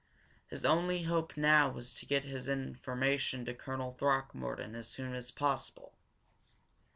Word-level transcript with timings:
His 0.47 0.65
only 0.65 1.03
hope 1.03 1.37
now 1.37 1.69
was 1.69 1.93
to 1.93 2.07
get 2.07 2.23
his 2.23 2.49
information 2.49 3.45
to 3.45 3.53
Colonel 3.53 3.91
Throckmorton 3.93 4.73
as 4.73 4.87
soon 4.87 5.13
as 5.13 5.29
possible. 5.29 5.93